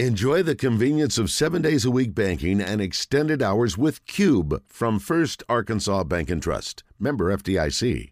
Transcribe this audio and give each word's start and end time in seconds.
Enjoy 0.00 0.42
the 0.42 0.56
convenience 0.56 1.18
of 1.18 1.30
seven 1.30 1.62
days 1.62 1.84
a 1.84 1.90
week 1.90 2.16
banking 2.16 2.60
and 2.60 2.80
extended 2.80 3.40
hours 3.40 3.78
with 3.78 4.04
Cube 4.06 4.60
from 4.66 4.98
First 4.98 5.44
Arkansas 5.48 6.02
Bank 6.02 6.30
and 6.30 6.42
Trust. 6.42 6.82
Member 6.98 7.32
FDIC. 7.36 8.10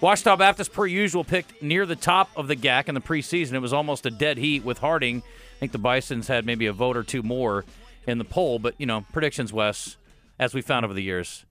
Ouachita 0.00 0.38
Baptist, 0.38 0.72
per 0.72 0.86
usual, 0.86 1.22
picked 1.22 1.62
near 1.62 1.84
the 1.84 1.94
top 1.94 2.30
of 2.36 2.48
the 2.48 2.56
GAC 2.56 2.88
in 2.88 2.94
the 2.94 3.02
preseason. 3.02 3.52
It 3.52 3.58
was 3.58 3.74
almost 3.74 4.06
a 4.06 4.10
dead 4.10 4.38
heat 4.38 4.64
with 4.64 4.78
Harding. 4.78 5.18
I 5.18 5.58
think 5.60 5.72
the 5.72 5.78
Bisons 5.78 6.28
had 6.28 6.46
maybe 6.46 6.64
a 6.64 6.72
vote 6.72 6.96
or 6.96 7.02
two 7.02 7.22
more 7.22 7.66
in 8.06 8.16
the 8.16 8.24
poll, 8.24 8.58
but, 8.58 8.74
you 8.78 8.86
know, 8.86 9.04
predictions, 9.12 9.52
Wes, 9.52 9.98
as 10.38 10.54
we 10.54 10.62
found 10.62 10.86
over 10.86 10.94
the 10.94 11.02
years, 11.02 11.44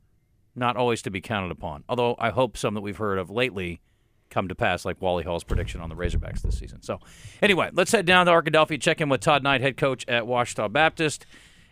not 0.55 0.77
always 0.77 1.03
to 1.03 1.11
be 1.11 1.21
counted 1.21 1.51
upon. 1.51 1.83
Although 1.87 2.15
I 2.17 2.31
hope 2.31 2.57
some 2.57 2.73
that 2.73 2.81
we've 2.81 2.97
heard 2.97 3.19
of 3.19 3.29
lately 3.29 3.81
come 4.33 4.47
to 4.47 4.55
pass, 4.55 4.83
like 4.83 5.01
Wally 5.01 5.23
Hall's 5.23 5.43
prediction 5.43 5.79
on 5.79 5.89
the 5.89 5.95
Razorbacks 5.95 6.41
this 6.41 6.57
season. 6.57 6.81
So, 6.81 6.99
anyway, 7.41 7.69
let's 7.73 7.91
head 7.91 8.05
down 8.05 8.25
to 8.25 8.31
Arkadelphia, 8.31 8.81
check 8.81 8.99
in 8.99 9.09
with 9.09 9.21
Todd 9.21 9.43
Knight, 9.43 9.61
head 9.61 9.77
coach 9.77 10.05
at 10.07 10.25
Ouachita 10.25 10.69
Baptist. 10.69 11.25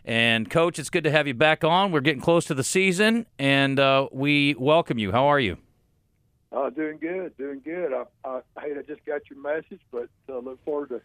And, 0.04 0.50
Coach, 0.50 0.80
it's 0.80 0.90
good 0.90 1.04
to 1.04 1.12
have 1.12 1.28
you 1.28 1.34
back 1.34 1.64
on. 1.64 1.92
We're 1.92 2.02
getting 2.02 2.22
close 2.22 2.46
to 2.46 2.54
the 2.54 2.64
season, 2.64 3.28
and 3.38 3.80
uh, 3.80 4.08
we 4.12 4.56
welcome 4.58 4.98
you. 4.98 5.12
How 5.12 5.26
are 5.26 5.40
you? 5.40 5.58
Uh, 6.52 6.70
doing 6.70 6.98
good, 6.98 7.38
doing 7.38 7.62
good. 7.64 7.94
I, 7.94 8.04
I, 8.28 8.42
hey, 8.62 8.74
I 8.78 8.82
just 8.82 9.06
got 9.06 9.22
your 9.30 9.40
message, 9.40 9.80
but 9.92 10.10
uh, 10.28 10.40
look 10.40 10.64
forward 10.66 10.90
to 10.90 11.02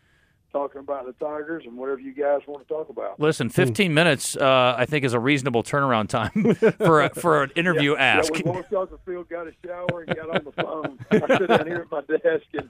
talking 0.53 0.81
about 0.81 1.07
the 1.07 1.13
Tigers 1.13 1.65
and 1.67 1.77
whatever 1.77 2.01
you 2.01 2.13
guys 2.13 2.41
want 2.47 2.67
to 2.67 2.73
talk 2.73 2.89
about. 2.89 3.21
Listen, 3.21 3.49
15 3.49 3.93
minutes, 3.93 4.37
uh, 4.37 4.75
I 4.77 4.87
think, 4.87 5.05
is 5.05 5.13
a 5.13 5.21
reasonable 5.21 5.63
turnaround 5.63 6.09
time 6.09 6.55
for 6.79 7.03
a, 7.03 7.11
for 7.11 7.43
an 7.43 7.51
interview 7.57 7.93
yeah, 7.95 8.19
ask. 8.19 8.35
Yeah, 8.35 8.43
we 8.45 8.51
walked 8.51 8.73
off 8.73 8.91
the 8.91 8.99
field, 9.05 9.29
got 9.29 9.47
a 9.47 9.53
shower, 9.65 10.03
and 10.07 10.17
got 10.17 10.31
on 10.31 10.45
the 10.45 10.53
phone. 10.53 10.99
I 11.11 11.39
sit 11.39 11.49
down 11.49 11.67
here 11.67 11.87
at 11.87 11.91
my 11.91 12.01
desk 12.03 12.47
and 12.55 12.69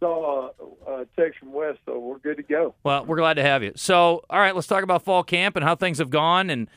saw 0.00 0.50
a, 0.86 0.92
a 0.92 1.06
text 1.16 1.40
from 1.40 1.52
Wes, 1.52 1.76
so 1.86 1.98
we're 1.98 2.18
good 2.18 2.36
to 2.36 2.42
go. 2.42 2.74
Well, 2.84 3.04
we're 3.04 3.16
glad 3.16 3.34
to 3.34 3.42
have 3.42 3.62
you. 3.62 3.72
So, 3.76 4.24
all 4.30 4.38
right, 4.38 4.54
let's 4.54 4.66
talk 4.66 4.82
about 4.82 5.02
fall 5.02 5.22
camp 5.22 5.56
and 5.56 5.64
how 5.64 5.74
things 5.74 5.98
have 5.98 6.10
gone 6.10 6.50
and 6.50 6.68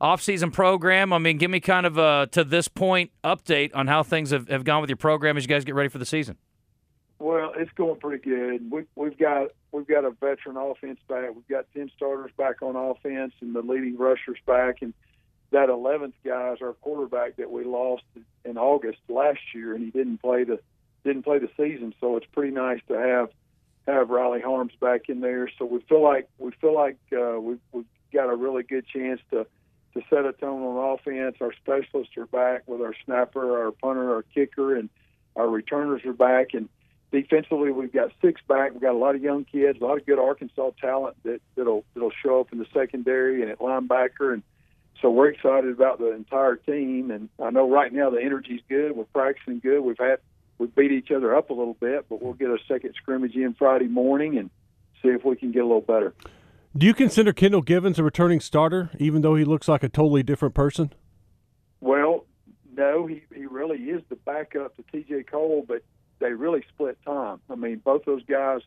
off-season 0.00 0.50
program. 0.50 1.12
I 1.12 1.18
mean, 1.18 1.36
give 1.36 1.50
me 1.50 1.60
kind 1.60 1.86
of 1.86 1.98
a 1.98 2.28
to 2.32 2.44
this 2.44 2.68
point 2.68 3.10
update 3.22 3.70
on 3.74 3.86
how 3.86 4.02
things 4.02 4.30
have, 4.30 4.48
have 4.48 4.64
gone 4.64 4.80
with 4.80 4.90
your 4.90 4.96
program 4.96 5.36
as 5.36 5.44
you 5.44 5.48
guys 5.48 5.64
get 5.64 5.74
ready 5.74 5.88
for 5.88 5.98
the 5.98 6.06
season. 6.06 6.36
Well, 7.20 7.52
it's 7.54 7.70
going 7.72 8.00
pretty 8.00 8.24
good. 8.24 8.70
We, 8.70 8.84
we've 8.96 9.16
got 9.18 9.48
we've 9.72 9.86
got 9.86 10.06
a 10.06 10.10
veteran 10.10 10.56
offense 10.56 10.98
back. 11.06 11.34
We've 11.34 11.46
got 11.48 11.66
ten 11.74 11.90
starters 11.94 12.30
back 12.36 12.62
on 12.62 12.76
offense, 12.76 13.34
and 13.42 13.54
the 13.54 13.60
leading 13.60 13.98
rushers 13.98 14.38
back. 14.46 14.80
And 14.80 14.94
that 15.50 15.68
eleventh 15.68 16.14
guy 16.24 16.54
is 16.54 16.62
our 16.62 16.72
quarterback 16.72 17.36
that 17.36 17.50
we 17.50 17.64
lost 17.64 18.04
in 18.46 18.56
August 18.56 19.00
last 19.10 19.40
year, 19.54 19.74
and 19.74 19.84
he 19.84 19.90
didn't 19.90 20.22
play 20.22 20.44
the 20.44 20.60
didn't 21.04 21.24
play 21.24 21.38
the 21.38 21.50
season. 21.58 21.94
So 22.00 22.16
it's 22.16 22.26
pretty 22.32 22.52
nice 22.54 22.80
to 22.88 22.94
have 22.94 23.28
have 23.86 24.08
Riley 24.08 24.40
Harms 24.40 24.72
back 24.80 25.10
in 25.10 25.20
there. 25.20 25.50
So 25.58 25.66
we 25.66 25.80
feel 25.80 26.02
like 26.02 26.26
we 26.38 26.52
feel 26.52 26.74
like 26.74 26.96
uh, 27.12 27.38
we've, 27.38 27.60
we've 27.72 27.84
got 28.14 28.30
a 28.30 28.34
really 28.34 28.62
good 28.62 28.86
chance 28.86 29.20
to 29.30 29.46
to 29.92 30.00
set 30.08 30.24
a 30.24 30.32
tone 30.32 30.62
on 30.62 30.94
offense. 30.94 31.36
Our 31.42 31.52
specialists 31.52 32.16
are 32.16 32.26
back 32.26 32.62
with 32.66 32.80
our 32.80 32.94
snapper, 33.04 33.62
our 33.62 33.72
punter, 33.72 34.14
our 34.14 34.22
kicker, 34.22 34.74
and 34.74 34.88
our 35.36 35.48
returners 35.48 36.02
are 36.06 36.14
back. 36.14 36.54
And 36.54 36.70
defensively, 37.10 37.70
we've 37.70 37.92
got 37.92 38.12
six 38.22 38.40
back. 38.48 38.72
We've 38.72 38.80
got 38.80 38.94
a 38.94 38.98
lot 38.98 39.14
of 39.14 39.22
young 39.22 39.44
kids, 39.44 39.78
a 39.80 39.84
lot 39.84 39.98
of 39.98 40.06
good 40.06 40.18
Arkansas 40.18 40.70
talent 40.80 41.16
that 41.24 41.40
that'll 41.56 41.84
that'll 41.94 42.12
show 42.22 42.40
up 42.40 42.52
in 42.52 42.58
the 42.58 42.66
secondary 42.72 43.42
and 43.42 43.50
at 43.50 43.58
linebacker. 43.58 44.32
And 44.32 44.42
so 45.00 45.10
we're 45.10 45.28
excited 45.28 45.70
about 45.70 45.98
the 45.98 46.12
entire 46.12 46.56
team. 46.56 47.10
And 47.10 47.28
I 47.42 47.50
know 47.50 47.70
right 47.70 47.92
now 47.92 48.10
the 48.10 48.22
energy's 48.22 48.60
good. 48.68 48.96
We're 48.96 49.04
practicing 49.04 49.60
good. 49.60 49.80
We've 49.80 49.98
had 49.98 50.18
we 50.58 50.66
beat 50.66 50.92
each 50.92 51.10
other 51.10 51.34
up 51.34 51.50
a 51.50 51.54
little 51.54 51.76
bit, 51.80 52.06
but 52.08 52.22
we'll 52.22 52.34
get 52.34 52.50
a 52.50 52.58
second 52.68 52.94
scrimmage 52.94 53.34
in 53.34 53.54
Friday 53.54 53.88
morning 53.88 54.36
and 54.36 54.50
see 55.02 55.08
if 55.08 55.24
we 55.24 55.34
can 55.34 55.52
get 55.52 55.60
a 55.60 55.66
little 55.66 55.80
better. 55.80 56.14
Do 56.76 56.86
you 56.86 56.94
consider 56.94 57.32
Kendall 57.32 57.62
Givens 57.62 57.98
a 57.98 58.04
returning 58.04 58.40
starter, 58.40 58.90
even 58.98 59.22
though 59.22 59.34
he 59.34 59.44
looks 59.44 59.66
like 59.66 59.82
a 59.82 59.88
totally 59.88 60.22
different 60.22 60.54
person? 60.54 60.92
Well, 61.80 62.26
no, 62.76 63.06
he, 63.06 63.22
he 63.34 63.46
really 63.46 63.78
is 63.78 64.02
the 64.08 64.16
backup 64.16 64.76
to 64.76 64.82
TJ 64.82 65.26
Cole, 65.28 65.64
but 65.66 65.82
they 66.20 66.32
really 66.32 66.64
split 66.72 66.98
time. 67.04 67.40
I 67.50 67.56
mean, 67.56 67.80
both 67.84 68.04
those 68.04 68.24
guys 68.24 68.60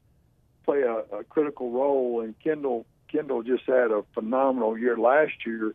play 0.66 0.82
a, 0.82 1.18
a 1.18 1.24
critical 1.24 1.72
role, 1.72 2.22
and 2.22 2.38
Kendall 2.40 2.86
Kendall 3.10 3.44
just 3.44 3.64
had 3.66 3.92
a 3.92 4.04
phenomenal 4.14 4.78
year 4.78 4.98
last 4.98 5.46
year. 5.46 5.74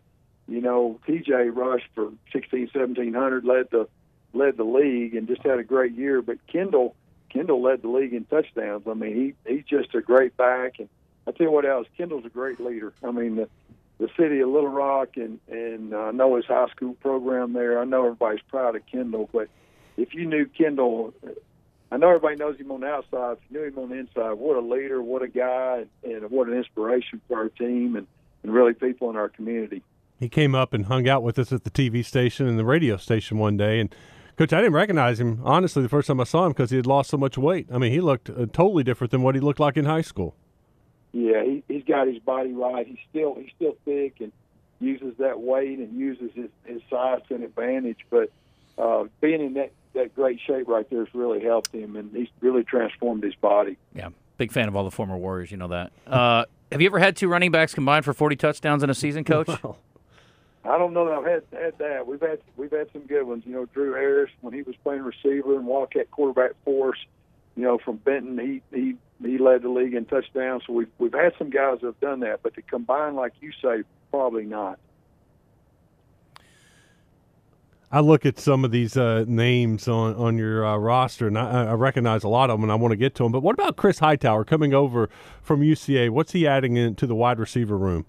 You 0.48 0.60
know, 0.60 0.98
TJ 1.06 1.54
rushed 1.54 1.88
for 1.94 2.10
16, 2.32 2.70
1700, 2.72 3.44
led 3.44 3.70
the 3.70 3.88
led 4.34 4.56
the 4.56 4.64
league, 4.64 5.14
and 5.14 5.28
just 5.28 5.42
had 5.42 5.58
a 5.58 5.64
great 5.64 5.94
year. 5.94 6.20
But 6.20 6.38
Kendall 6.46 6.94
Kendall 7.30 7.62
led 7.62 7.82
the 7.82 7.88
league 7.88 8.12
in 8.12 8.24
touchdowns. 8.24 8.84
I 8.86 8.94
mean, 8.94 9.34
he 9.46 9.52
he's 9.52 9.64
just 9.64 9.94
a 9.94 10.00
great 10.00 10.36
back, 10.36 10.78
and 10.78 10.88
I 11.26 11.32
tell 11.32 11.46
you 11.46 11.52
what 11.52 11.64
else, 11.64 11.86
Kendall's 11.96 12.24
a 12.24 12.30
great 12.30 12.60
leader. 12.60 12.92
I 13.04 13.10
mean, 13.12 13.36
the 13.36 13.48
the 13.98 14.08
city 14.16 14.40
of 14.40 14.48
Little 14.48 14.70
Rock 14.70 15.16
and 15.16 15.38
and 15.48 15.94
uh, 15.94 15.98
I 15.98 16.10
know 16.12 16.36
his 16.36 16.46
high 16.46 16.68
school 16.68 16.94
program 16.94 17.52
there. 17.52 17.80
I 17.80 17.84
know 17.84 18.06
everybody's 18.06 18.42
proud 18.48 18.76
of 18.76 18.86
Kendall, 18.86 19.28
but 19.32 19.48
if 19.96 20.14
you 20.14 20.26
knew 20.26 20.46
Kendall, 20.46 21.12
I 21.90 21.96
know 21.96 22.08
everybody 22.08 22.36
knows 22.36 22.58
him 22.58 22.70
on 22.70 22.80
the 22.80 22.86
outside. 22.86 23.32
If 23.32 23.38
you 23.48 23.58
knew 23.58 23.66
him 23.66 23.78
on 23.78 23.88
the 23.88 23.96
inside, 23.96 24.32
what 24.32 24.56
a 24.56 24.60
leader, 24.60 25.02
what 25.02 25.22
a 25.22 25.28
guy, 25.28 25.86
and 26.04 26.30
what 26.30 26.48
an 26.48 26.54
inspiration 26.54 27.20
for 27.26 27.38
our 27.38 27.48
team 27.48 27.96
and, 27.96 28.06
and 28.42 28.52
really 28.52 28.74
people 28.74 29.08
in 29.10 29.16
our 29.16 29.28
community. 29.28 29.82
He 30.20 30.28
came 30.28 30.54
up 30.54 30.74
and 30.74 30.86
hung 30.86 31.08
out 31.08 31.22
with 31.22 31.38
us 31.38 31.52
at 31.52 31.64
the 31.64 31.70
TV 31.70 32.04
station 32.04 32.46
and 32.46 32.58
the 32.58 32.64
radio 32.64 32.96
station 32.96 33.38
one 33.38 33.56
day, 33.56 33.80
and 33.80 33.94
Coach, 34.38 34.52
I 34.52 34.58
didn't 34.58 34.74
recognize 34.74 35.18
him 35.18 35.40
honestly 35.42 35.82
the 35.82 35.88
first 35.88 36.06
time 36.06 36.20
I 36.20 36.24
saw 36.24 36.46
him 36.46 36.52
because 36.52 36.70
he 36.70 36.76
had 36.76 36.86
lost 36.86 37.10
so 37.10 37.16
much 37.16 37.36
weight. 37.36 37.66
I 37.72 37.78
mean, 37.78 37.90
he 37.90 38.00
looked 38.00 38.30
uh, 38.30 38.46
totally 38.52 38.84
different 38.84 39.10
than 39.10 39.22
what 39.22 39.34
he 39.34 39.40
looked 39.40 39.58
like 39.58 39.76
in 39.76 39.84
high 39.84 40.02
school. 40.02 40.36
Yeah, 41.10 41.42
he, 41.42 41.64
he's 41.66 41.82
got 41.82 42.06
his 42.06 42.20
body 42.20 42.52
right. 42.52 42.86
He's 42.86 42.98
still 43.10 43.34
he's 43.34 43.50
still 43.56 43.76
thick 43.84 44.20
and 44.20 44.30
uses 44.78 45.16
that 45.18 45.40
weight 45.40 45.80
and 45.80 45.98
uses 45.98 46.30
his, 46.36 46.50
his 46.64 46.80
size 46.88 47.20
to 47.28 47.34
an 47.34 47.42
advantage. 47.42 47.98
But 48.10 48.30
uh, 48.78 49.06
being 49.20 49.40
in 49.40 49.54
that 49.54 49.72
that 49.94 50.14
great 50.14 50.40
shape 50.46 50.68
right 50.68 50.88
there 50.90 51.04
has 51.04 51.14
really 51.14 51.42
helped 51.42 51.74
him, 51.74 51.96
and 51.96 52.14
he's 52.14 52.28
really 52.40 52.64
transformed 52.64 53.22
his 53.22 53.34
body. 53.34 53.76
Yeah, 53.94 54.08
big 54.36 54.52
fan 54.52 54.68
of 54.68 54.76
all 54.76 54.84
the 54.84 54.90
former 54.90 55.16
Warriors. 55.16 55.50
You 55.50 55.56
know 55.56 55.68
that. 55.68 55.92
Uh, 56.06 56.44
have 56.70 56.80
you 56.80 56.86
ever 56.86 56.98
had 56.98 57.16
two 57.16 57.28
running 57.28 57.50
backs 57.50 57.74
combined 57.74 58.04
for 58.04 58.12
40 58.12 58.36
touchdowns 58.36 58.82
in 58.82 58.90
a 58.90 58.94
season, 58.94 59.24
Coach? 59.24 59.48
Well, 59.62 59.78
I 60.74 60.76
don't 60.76 60.92
know 60.92 61.06
that 61.06 61.14
I've 61.14 61.24
had 61.24 61.42
had 61.62 61.78
that. 61.78 62.06
We've 62.06 62.20
had 62.20 62.40
we've 62.56 62.70
had 62.70 62.88
some 62.92 63.02
good 63.06 63.22
ones. 63.22 63.44
You 63.46 63.52
know, 63.52 63.66
Drew 63.66 63.94
Harris 63.94 64.30
when 64.42 64.52
he 64.52 64.60
was 64.62 64.74
playing 64.82 65.02
receiver 65.02 65.54
and 65.56 65.66
Wildcat 65.66 66.10
quarterback 66.10 66.50
for 66.64 66.90
us. 66.90 66.98
You 67.56 67.62
know, 67.62 67.78
from 67.78 67.96
Benton, 67.96 68.38
he 68.38 68.76
he 68.76 68.96
he 69.24 69.38
led 69.38 69.62
the 69.62 69.70
league 69.70 69.94
in 69.94 70.04
touchdowns. 70.04 70.64
So 70.66 70.74
we've 70.74 70.90
we've 70.98 71.14
had 71.14 71.32
some 71.38 71.48
guys 71.48 71.78
that 71.80 71.86
have 71.86 72.00
done 72.00 72.20
that, 72.20 72.42
but 72.42 72.54
to 72.54 72.62
combine 72.62 73.14
like 73.14 73.32
you 73.40 73.52
say, 73.62 73.84
probably 74.10 74.44
not. 74.44 74.78
I 77.90 78.00
look 78.00 78.26
at 78.26 78.38
some 78.38 78.64
of 78.66 78.70
these 78.70 78.96
uh, 78.98 79.24
names 79.26 79.88
on 79.88 80.14
on 80.16 80.36
your 80.36 80.64
uh, 80.64 80.76
roster, 80.76 81.26
and 81.26 81.38
I, 81.38 81.70
I 81.70 81.72
recognize 81.72 82.22
a 82.22 82.28
lot 82.28 82.50
of 82.50 82.58
them, 82.58 82.64
and 82.64 82.72
I 82.72 82.74
want 82.74 82.92
to 82.92 82.96
get 82.96 83.14
to 83.16 83.22
them. 83.22 83.32
But 83.32 83.42
what 83.42 83.54
about 83.54 83.76
Chris 83.76 83.98
Hightower 83.98 84.44
coming 84.44 84.74
over 84.74 85.08
from 85.42 85.60
UCA? 85.60 86.10
What's 86.10 86.32
he 86.32 86.46
adding 86.46 86.76
into 86.76 87.06
the 87.06 87.14
wide 87.14 87.38
receiver 87.38 87.78
room? 87.78 88.04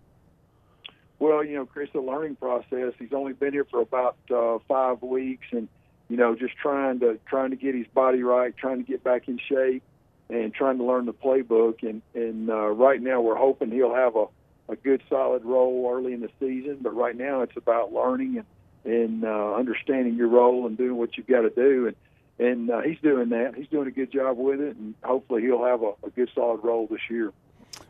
Well, 1.20 1.44
you 1.46 1.56
know, 1.56 1.66
Chris, 1.66 1.90
the 1.94 2.02
learning 2.02 2.36
process. 2.36 2.94
He's 3.00 3.14
only 3.14 3.34
been 3.34 3.54
here 3.54 3.66
for 3.66 3.82
about 3.82 4.18
uh, 4.34 4.60
five 4.68 5.02
weeks, 5.02 5.48
and 5.52 5.70
you 6.10 6.18
know, 6.18 6.36
just 6.36 6.58
trying 6.58 7.00
to 7.00 7.18
trying 7.26 7.52
to 7.52 7.56
get 7.56 7.74
his 7.74 7.88
body 7.88 8.22
right, 8.22 8.56
trying 8.58 8.84
to 8.84 8.90
get 8.90 9.02
back 9.02 9.30
in 9.30 9.38
shape, 9.38 9.84
and 10.30 10.54
trying 10.54 10.78
to 10.80 10.84
learn 10.84 11.06
the 11.06 11.14
playbook. 11.14 11.84
And 11.88 12.02
and 12.14 12.50
uh, 12.50 12.68
right 12.68 13.02
now, 13.02 13.22
we're 13.22 13.38
hoping 13.38 13.72
he'll 13.72 13.96
have 13.96 14.18
a 14.18 14.26
a 14.68 14.76
good 14.76 15.02
solid 15.10 15.46
role 15.46 15.90
early 15.90 16.12
in 16.12 16.20
the 16.20 16.30
season. 16.38 16.80
But 16.82 16.96
right 16.96 17.16
now, 17.16 17.44
it's 17.44 17.56
about 17.56 17.94
learning 17.94 18.36
and 18.38 18.46
and 18.86 19.24
uh, 19.24 19.54
understanding 19.56 20.16
your 20.16 20.28
role 20.28 20.68
and 20.68 20.78
doing 20.78 20.96
what 20.96 21.18
you've 21.18 21.28
got 21.28 21.42
to 21.42 21.50
do. 21.50 21.88
And 21.88 21.96
and 22.40 22.70
uh, 22.70 22.82
he's 22.82 23.00
doing 23.00 23.30
that. 23.30 23.54
He's 23.56 23.68
doing 23.68 23.88
a 23.88 23.92
good 23.92 24.12
job 24.12 24.38
with 24.38 24.62
it, 24.62 24.78
and 24.78 24.96
hopefully, 25.04 25.42
he'll 25.42 25.66
have 25.66 25.84
a, 25.84 25.92
a 26.06 26.10
good 26.10 26.30
solid 26.34 26.64
role 26.64 26.88
this 26.90 27.02
year. 27.10 27.34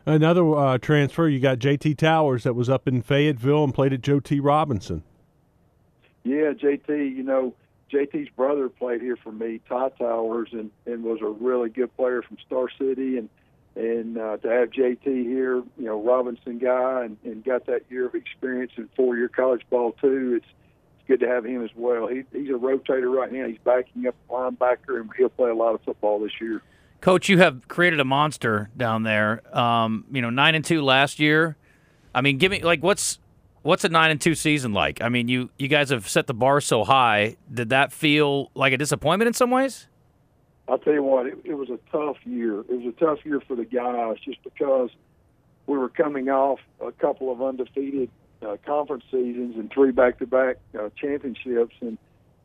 Another 0.05 0.55
uh, 0.55 0.77
transfer, 0.79 1.27
you 1.27 1.39
got 1.39 1.59
JT 1.59 1.97
Towers 1.97 2.43
that 2.43 2.55
was 2.55 2.67
up 2.67 2.87
in 2.87 3.03
Fayetteville 3.03 3.63
and 3.63 3.73
played 3.73 3.93
at 3.93 4.01
Joe 4.01 4.19
T. 4.19 4.39
Robinson. 4.39 5.03
Yeah, 6.23 6.53
JT, 6.53 6.87
you 7.15 7.23
know, 7.23 7.53
JT's 7.91 8.29
brother 8.29 8.69
played 8.69 9.01
here 9.01 9.17
for 9.17 9.31
me, 9.31 9.61
Todd 9.69 9.93
Towers, 9.99 10.49
and, 10.51 10.71
and 10.85 11.03
was 11.03 11.19
a 11.21 11.27
really 11.27 11.69
good 11.69 11.95
player 11.95 12.23
from 12.23 12.37
Star 12.45 12.69
City. 12.77 13.17
And 13.17 13.29
and 13.75 14.17
uh, 14.17 14.37
to 14.37 14.49
have 14.49 14.71
JT 14.71 15.03
here, 15.05 15.57
you 15.77 15.85
know, 15.85 16.01
Robinson 16.01 16.57
guy, 16.57 17.05
and, 17.05 17.17
and 17.23 17.43
got 17.45 17.67
that 17.67 17.83
year 17.89 18.07
of 18.07 18.15
experience 18.15 18.71
in 18.77 18.89
four-year 18.95 19.29
college 19.29 19.61
ball 19.69 19.93
too. 20.01 20.41
It's 20.41 20.51
good 21.09 21.19
to 21.21 21.27
have 21.27 21.43
him 21.43 21.63
as 21.63 21.71
well. 21.75 22.07
He, 22.07 22.23
he's 22.31 22.49
a 22.49 22.53
rotator 22.53 23.11
right 23.11 23.31
now. 23.31 23.47
He's 23.47 23.57
backing 23.63 24.05
up 24.07 24.15
a 24.29 24.33
linebacker, 24.33 25.01
and 25.01 25.09
he'll 25.17 25.29
play 25.29 25.49
a 25.49 25.55
lot 25.55 25.73
of 25.73 25.81
football 25.81 26.19
this 26.19 26.31
year. 26.39 26.61
Coach, 27.01 27.27
you 27.27 27.39
have 27.39 27.67
created 27.67 27.99
a 27.99 28.05
monster 28.05 28.69
down 28.77 29.03
there. 29.03 29.41
Um, 29.57 30.05
you 30.11 30.21
know, 30.21 30.29
nine 30.29 30.53
and 30.53 30.63
two 30.63 30.83
last 30.83 31.19
year. 31.19 31.57
I 32.13 32.21
mean, 32.21 32.37
give 32.37 32.51
me 32.51 32.61
like 32.61 32.83
what's 32.83 33.17
what's 33.63 33.83
a 33.83 33.89
nine 33.89 34.11
and 34.11 34.21
two 34.21 34.35
season 34.35 34.71
like? 34.71 35.01
I 35.01 35.09
mean, 35.09 35.27
you 35.27 35.49
you 35.57 35.67
guys 35.67 35.89
have 35.89 36.07
set 36.07 36.27
the 36.27 36.33
bar 36.33 36.61
so 36.61 36.83
high. 36.83 37.37
Did 37.51 37.69
that 37.69 37.91
feel 37.91 38.51
like 38.53 38.71
a 38.71 38.77
disappointment 38.77 39.27
in 39.27 39.33
some 39.33 39.49
ways? 39.49 39.87
I'll 40.67 40.77
tell 40.77 40.93
you 40.93 41.01
what, 41.01 41.25
it, 41.25 41.39
it 41.43 41.55
was 41.55 41.69
a 41.69 41.79
tough 41.91 42.17
year. 42.25 42.59
It 42.59 42.83
was 42.83 42.93
a 42.95 43.03
tough 43.03 43.25
year 43.25 43.41
for 43.47 43.55
the 43.55 43.65
guys 43.65 44.17
just 44.23 44.43
because 44.43 44.91
we 45.65 45.75
were 45.75 45.89
coming 45.89 46.29
off 46.29 46.59
a 46.79 46.91
couple 46.91 47.31
of 47.31 47.41
undefeated 47.41 48.11
uh, 48.45 48.57
conference 48.65 49.03
seasons 49.11 49.55
and 49.55 49.71
three 49.71 49.91
back-to-back 49.91 50.57
uh, 50.79 50.89
championships, 50.95 51.75
and 51.81 51.97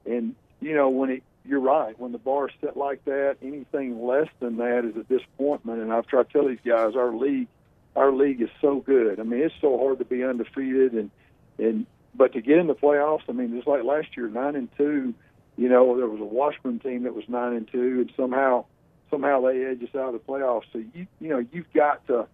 and 0.07 0.35
you 0.61 0.75
know 0.75 0.89
when 0.89 1.11
it 1.11 1.23
you're 1.45 1.61
right. 1.61 1.99
When 1.99 2.13
the 2.13 2.19
bar 2.19 2.49
is 2.49 2.55
set 2.61 2.77
like 2.77 3.05
that, 3.05 3.37
anything 3.43 4.03
less 4.03 4.29
than 4.41 4.57
that 4.57 4.85
is 4.85 4.97
a 4.97 5.03
disappointment. 5.05 5.81
And 5.81 5.93
I've 5.93 6.07
tried 6.07 6.29
to 6.29 6.33
tell 6.33 6.49
these 6.49 6.59
guys, 6.65 6.97
our 6.97 7.15
league, 7.15 7.49
our 7.95 8.13
league 8.13 8.41
is 8.41 8.49
so 8.61 8.81
good. 8.81 9.21
I 9.21 9.25
mean, 9.25 9.43
it's 9.43 9.55
so 9.61 9.79
hard 9.79 9.99
to 9.99 10.05
be 10.05 10.25
undefeated, 10.25 10.95
and 10.95 11.11
and 11.59 11.87
but 12.15 12.33
to 12.33 12.41
get 12.41 12.59
in 12.59 12.67
the 12.67 12.75
playoffs, 12.75 13.23
I 13.29 13.33
mean, 13.33 13.55
just 13.55 13.67
like 13.67 13.85
last 13.85 14.09
year, 14.17 14.29
nine 14.29 14.57
and 14.57 14.69
two. 14.77 15.15
You 15.57 15.69
know, 15.69 15.97
there 15.97 16.09
was 16.09 16.21
a 16.21 16.25
Washburn 16.25 16.81
team 16.81 17.05
that 17.05 17.15
was 17.15 17.29
nine 17.29 17.55
and 17.55 17.69
two, 17.71 18.01
and 18.01 18.13
somehow 18.17 18.65
somehow 19.11 19.43
they 19.43 19.65
edge 19.65 19.83
us 19.83 19.95
out 19.95 20.13
of 20.13 20.15
the 20.15 20.19
playoffs. 20.19 20.65
So 20.73 20.79
you 20.79 21.07
you 21.21 21.29
know 21.29 21.45
you've 21.53 21.73
got 21.73 22.07
to 22.09 22.27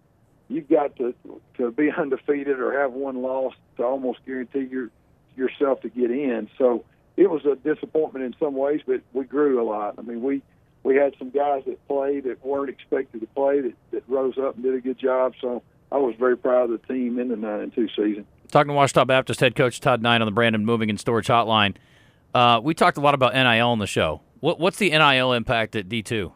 you've 0.51 0.69
got 0.69 0.95
to 0.97 1.13
to 1.57 1.71
be 1.71 1.89
undefeated 1.97 2.59
or 2.59 2.79
have 2.79 2.93
one 2.93 3.21
loss 3.21 3.53
to 3.77 3.83
almost 3.83 4.19
guarantee 4.25 4.67
your 4.69 4.89
yourself 5.35 5.81
to 5.81 5.89
get 5.89 6.11
in. 6.11 6.49
So 6.57 6.83
it 7.17 7.29
was 7.29 7.45
a 7.45 7.55
disappointment 7.55 8.25
in 8.25 8.35
some 8.39 8.55
ways, 8.55 8.81
but 8.85 9.01
we 9.13 9.23
grew 9.23 9.61
a 9.61 9.65
lot. 9.65 9.95
I 9.97 10.01
mean, 10.01 10.21
we 10.21 10.41
we 10.83 10.95
had 10.95 11.15
some 11.17 11.29
guys 11.29 11.63
that 11.67 11.85
played 11.87 12.25
that 12.25 12.43
weren't 12.45 12.69
expected 12.69 13.21
to 13.21 13.27
play 13.27 13.61
that, 13.61 13.73
that 13.91 14.03
rose 14.07 14.37
up 14.37 14.55
and 14.55 14.63
did 14.63 14.73
a 14.73 14.81
good 14.81 14.97
job. 14.97 15.33
So 15.39 15.61
I 15.91 15.97
was 15.97 16.15
very 16.17 16.37
proud 16.37 16.69
of 16.69 16.81
the 16.81 16.93
team 16.93 17.19
in 17.19 17.29
the 17.29 17.35
nine 17.35 17.61
and 17.61 17.73
two 17.73 17.87
season. 17.89 18.25
Talking 18.49 18.69
to 18.69 18.73
Ouachita 18.73 19.05
Baptist 19.05 19.39
head 19.39 19.55
coach 19.55 19.79
Todd 19.79 20.01
Knight 20.01 20.21
on 20.21 20.25
the 20.25 20.31
Brandon 20.31 20.65
Moving 20.65 20.89
and 20.89 20.99
Storage 20.99 21.27
Hotline. 21.27 21.75
Uh, 22.33 22.59
we 22.61 22.73
talked 22.73 22.97
a 22.97 23.01
lot 23.01 23.13
about 23.13 23.33
NIL 23.33 23.69
on 23.69 23.79
the 23.79 23.87
show. 23.87 24.21
What, 24.39 24.59
what's 24.59 24.77
the 24.77 24.89
NIL 24.89 25.33
impact 25.33 25.75
at 25.75 25.87
D 25.87 26.01
two? 26.01 26.33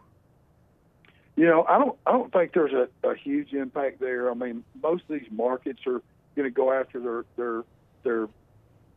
You 1.36 1.46
know, 1.46 1.66
I 1.68 1.78
don't 1.78 1.98
I 2.06 2.12
don't 2.12 2.32
think 2.32 2.52
there's 2.52 2.72
a, 2.72 2.88
a 3.06 3.14
huge 3.14 3.52
impact 3.52 4.00
there. 4.00 4.30
I 4.30 4.34
mean, 4.34 4.64
most 4.82 5.04
of 5.08 5.20
these 5.20 5.30
markets 5.30 5.80
are 5.86 6.00
going 6.34 6.46
to 6.46 6.50
go 6.50 6.72
after 6.72 6.98
their 6.98 7.24
their 7.36 7.64
their 8.02 8.28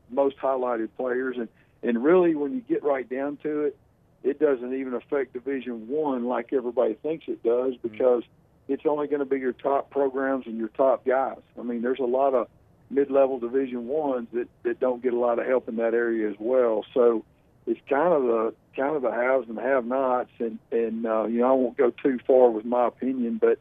most 0.10 0.38
highlighted 0.38 0.90
players, 0.98 1.36
and 1.38 1.50
and 1.84 2.02
really, 2.04 2.36
when 2.36 2.54
you 2.54 2.62
get 2.62 2.84
right 2.84 3.08
down 3.08 3.38
to 3.44 3.64
it, 3.64 3.78
it 4.24 4.40
doesn't 4.40 4.74
even 4.74 4.94
affect 4.94 5.34
Division 5.34 5.88
One 5.88 6.26
like 6.26 6.54
everybody 6.54 6.94
thinks 6.96 7.26
it 7.28 7.44
does 7.44 7.74
mm-hmm. 7.74 7.88
because 7.88 8.24
it's 8.70 8.86
only 8.86 9.08
going 9.08 9.20
to 9.20 9.26
be 9.26 9.40
your 9.40 9.54
top 9.54 9.90
programs 9.90 10.46
and 10.46 10.58
your 10.58 10.68
top 10.70 11.06
guys. 11.06 11.40
I 11.60 11.64
mean, 11.64 11.82
there's 11.82 12.00
a 12.00 12.04
lot 12.04 12.34
of 12.34 12.48
mid-level 12.90 13.40
Division 13.40 13.88
Ones 13.88 14.28
that 14.34 14.48
that 14.64 14.80
don't 14.80 15.02
get 15.04 15.14
a 15.14 15.20
lot 15.20 15.40
of 15.40 15.46
help 15.46 15.68
in 15.68 15.76
that 15.78 15.94
area 15.94 16.30
as 16.30 16.36
well. 16.40 16.86
So 16.94 17.26
it's 17.70 17.80
kind 17.88 18.12
of 18.12 18.24
the 18.24 18.54
kind 18.76 18.96
of 18.96 19.04
the 19.04 19.12
haves 19.12 19.48
and 19.48 19.60
have-nots, 19.60 20.32
and 20.40 20.58
and 20.72 21.06
uh, 21.06 21.26
you 21.26 21.40
know 21.40 21.50
I 21.50 21.52
won't 21.52 21.78
go 21.78 21.92
too 21.92 22.20
far 22.26 22.50
with 22.50 22.66
my 22.66 22.88
opinion, 22.88 23.38
but 23.40 23.60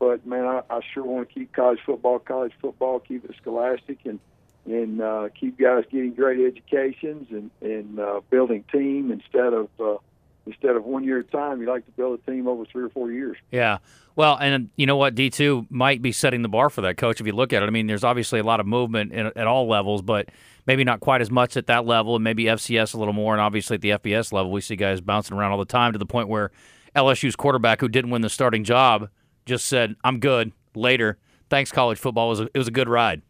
but 0.00 0.26
man, 0.26 0.44
I, 0.44 0.62
I 0.68 0.80
sure 0.92 1.04
want 1.04 1.28
to 1.28 1.34
keep 1.34 1.52
college 1.52 1.78
football, 1.86 2.18
college 2.18 2.52
football, 2.60 2.98
keep 2.98 3.24
it 3.24 3.36
scholastic, 3.40 4.00
and 4.04 4.18
and 4.66 5.00
uh, 5.00 5.28
keep 5.38 5.58
guys 5.58 5.84
getting 5.90 6.14
great 6.14 6.44
educations 6.44 7.28
and 7.30 7.50
and 7.62 8.00
uh, 8.00 8.20
building 8.28 8.64
team 8.72 9.12
instead 9.12 9.52
of 9.52 9.68
uh, 9.78 9.96
instead 10.46 10.76
of 10.76 10.84
one 10.84 11.04
year 11.04 11.20
at 11.20 11.26
a 11.26 11.30
time. 11.30 11.60
You 11.60 11.68
like 11.68 11.86
to 11.86 11.92
build 11.92 12.18
a 12.18 12.30
team 12.30 12.46
over 12.46 12.64
three 12.64 12.84
or 12.84 12.88
four 12.90 13.10
years. 13.10 13.36
Yeah. 13.50 13.78
Well, 14.16 14.36
and 14.40 14.70
you 14.76 14.86
know 14.86 14.96
what, 14.96 15.14
D 15.14 15.30
two 15.30 15.66
might 15.70 16.00
be 16.00 16.12
setting 16.12 16.42
the 16.42 16.48
bar 16.48 16.70
for 16.70 16.82
that, 16.82 16.96
coach. 16.96 17.20
If 17.20 17.26
you 17.26 17.32
look 17.32 17.52
at 17.52 17.62
it, 17.62 17.66
I 17.66 17.70
mean, 17.70 17.86
there's 17.86 18.04
obviously 18.04 18.38
a 18.38 18.44
lot 18.44 18.60
of 18.60 18.66
movement 18.66 19.12
in, 19.12 19.26
at 19.26 19.46
all 19.46 19.68
levels, 19.68 20.02
but 20.02 20.28
maybe 20.66 20.84
not 20.84 21.00
quite 21.00 21.20
as 21.20 21.30
much 21.30 21.56
at 21.56 21.66
that 21.66 21.84
level, 21.84 22.14
and 22.14 22.22
maybe 22.22 22.44
FCS 22.44 22.94
a 22.94 22.98
little 22.98 23.12
more, 23.12 23.34
and 23.34 23.40
obviously 23.40 23.74
at 23.74 23.80
the 23.80 23.90
FBS 23.90 24.32
level, 24.32 24.52
we 24.52 24.60
see 24.60 24.76
guys 24.76 25.00
bouncing 25.00 25.36
around 25.36 25.50
all 25.52 25.58
the 25.58 25.64
time 25.64 25.92
to 25.92 25.98
the 25.98 26.06
point 26.06 26.28
where 26.28 26.52
LSU's 26.94 27.34
quarterback, 27.34 27.80
who 27.80 27.88
didn't 27.88 28.10
win 28.10 28.22
the 28.22 28.30
starting 28.30 28.62
job, 28.62 29.08
just 29.46 29.66
said, 29.66 29.96
"I'm 30.04 30.20
good." 30.20 30.52
Later, 30.76 31.18
thanks, 31.50 31.72
college 31.72 31.98
football. 31.98 32.28
It 32.28 32.30
was 32.30 32.40
a, 32.40 32.44
it 32.54 32.58
was 32.58 32.68
a 32.68 32.72
good 32.72 32.88
ride. 32.88 33.22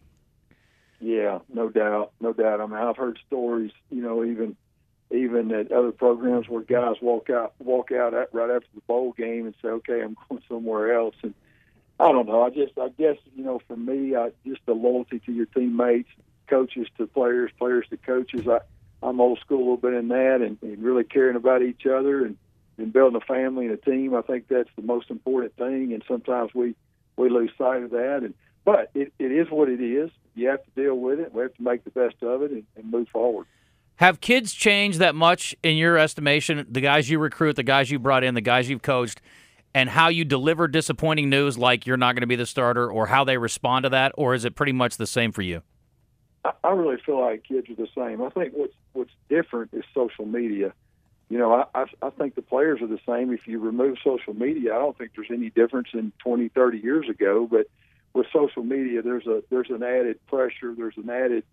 Yeah, 1.00 1.40
no 1.52 1.69
doubt, 1.69 2.12
no 2.20 2.32
doubt. 2.32 2.60
I 2.60 2.67
mean, 2.67 2.76
I've 2.76 2.96
heard 2.96 3.19
stories, 3.26 3.72
you 3.90 4.00
know, 4.00 4.25
even 4.25 4.56
even 5.14 5.52
at 5.52 5.72
other 5.72 5.93
programs 5.93 6.49
where 6.49 6.62
guys 6.62 6.96
walk 7.00 7.31
out 7.31 7.55
walk 7.58 7.93
out 7.93 8.14
at, 8.14 8.32
right 8.34 8.50
after 8.50 8.69
the 8.75 8.81
bowl 8.82 9.12
game 9.12 9.46
and 9.46 9.55
say, 9.62 9.69
"Okay, 9.69 10.02
I'm 10.02 10.16
going 10.28 10.43
somewhere 10.49 10.94
else." 10.94 11.14
And 11.22 11.34
I 12.00 12.11
don't 12.12 12.26
know. 12.26 12.43
I 12.43 12.50
just, 12.50 12.76
I 12.78 12.88
guess, 12.88 13.16
you 13.37 13.44
know, 13.44 13.61
for 13.69 13.76
me, 13.76 14.16
I, 14.16 14.31
just 14.44 14.61
the 14.66 14.72
loyalty 14.72 15.20
to 15.20 15.32
your 15.32 15.46
teammates, 15.46 16.08
coaches 16.49 16.88
to 16.99 17.06
players, 17.06 17.52
players 17.56 17.87
to 17.90 17.96
coaches. 17.96 18.49
I, 18.49 18.58
I'm 19.02 19.20
old 19.20 19.38
school 19.38 19.58
a 19.58 19.61
little 19.61 19.76
bit 19.76 19.94
in 19.94 20.08
that, 20.08 20.40
and, 20.40 20.58
and 20.62 20.82
really 20.82 21.05
caring 21.05 21.37
about 21.37 21.62
each 21.62 21.87
other 21.87 22.25
and 22.25 22.37
and 22.76 22.93
building 22.93 23.20
a 23.20 23.25
family 23.25 23.67
and 23.67 23.75
a 23.75 23.76
team. 23.76 24.14
I 24.14 24.22
think 24.22 24.49
that's 24.49 24.70
the 24.76 24.82
most 24.82 25.10
important 25.10 25.55
thing. 25.56 25.93
And 25.93 26.02
sometimes 26.08 26.55
we 26.55 26.75
we 27.17 27.31
lose 27.31 27.50
sight 27.56 27.82
of 27.82 27.90
that. 27.90 28.20
And 28.22 28.34
but 28.64 28.90
it, 28.94 29.12
it 29.19 29.31
is 29.31 29.50
what 29.50 29.69
it 29.69 29.81
is. 29.81 30.10
You 30.34 30.49
have 30.49 30.64
to 30.64 30.70
deal 30.82 30.96
with 30.96 31.20
it. 31.20 31.32
We 31.32 31.43
have 31.43 31.55
to 31.55 31.62
make 31.62 31.84
the 31.84 31.90
best 31.90 32.17
of 32.22 32.43
it 32.43 32.50
and, 32.50 32.64
and 32.76 32.90
move 32.90 33.08
forward. 33.08 33.46
Have 33.96 34.20
kids 34.20 34.52
changed 34.52 34.99
that 34.99 35.14
much 35.14 35.55
in 35.62 35.76
your 35.76 35.96
estimation? 35.99 36.67
The 36.69 36.81
guys 36.81 37.08
you 37.08 37.19
recruit, 37.20 37.55
the 37.55 37.62
guys 37.62 37.91
you 37.91 37.99
brought 38.00 38.25
in, 38.25 38.35
the 38.35 38.41
guys 38.41 38.69
you've 38.69 38.82
coached, 38.82 39.20
and 39.73 39.88
how 39.88 40.08
you 40.08 40.25
deliver 40.25 40.67
disappointing 40.67 41.31
news 41.31 41.56
like 41.56 41.87
you're 41.87 41.96
not 41.96 42.14
going 42.14 42.23
to 42.23 42.26
be 42.26 42.37
the 42.37 42.46
starter, 42.46 42.91
or 42.91 43.06
how 43.06 43.23
they 43.23 43.38
respond 43.38 43.85
to 43.85 43.91
that, 43.91 44.12
or 44.17 44.35
is 44.35 44.44
it 44.44 44.56
pretty 44.56 44.73
much 44.73 44.96
the 44.96 45.06
same 45.06 45.31
for 45.31 45.43
you? 45.43 45.62
I, 46.62 46.70
really 46.73 46.99
feel 47.06 47.20
like 47.20 47.44
kids 47.44 47.70
are 47.70 47.75
the 47.75 47.88
same. 47.96 48.20
I 48.20 48.29
think 48.31 48.52
what's 48.52 48.75
what's 48.93 49.12
different 49.29 49.70
is 49.73 49.85
social 49.94 50.26
media. 50.26 50.75
You 51.31 51.38
know, 51.38 51.55
I, 51.55 51.64
I, 51.75 51.85
I 52.02 52.11
think 52.11 52.35
the 52.35 52.43
players 52.43 52.82
are 52.82 52.87
the 52.87 53.00
same. 53.08 53.32
If 53.32 53.46
you 53.46 53.58
remove 53.58 53.96
social 54.05 54.35
media, 54.35 54.75
I 54.75 54.79
don't 54.79 54.96
think 54.99 55.12
there's 55.17 55.31
any 55.31 55.49
difference 55.50 55.88
in 55.94 56.12
20, 56.19 56.49
30 56.49 56.79
years 56.79 57.08
ago. 57.08 57.49
But 57.50 57.67
with 58.12 58.26
social 58.32 58.62
media, 58.62 59.00
there's 59.02 59.26
a 59.26 59.43
there's 59.50 59.70
an 59.70 59.82
added 59.82 60.19
pressure, 60.26 60.75
there's 60.76 60.96
an 60.96 61.08
added 61.08 61.44